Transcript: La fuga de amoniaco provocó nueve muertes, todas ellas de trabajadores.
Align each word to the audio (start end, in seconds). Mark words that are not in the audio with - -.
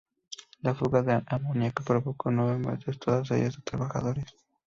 La 0.63 0.73
fuga 0.73 1.03
de 1.03 1.21
amoniaco 1.27 1.83
provocó 1.83 2.31
nueve 2.31 2.57
muertes, 2.57 2.97
todas 2.97 3.29
ellas 3.29 3.57
de 3.57 3.61
trabajadores. 3.61 4.25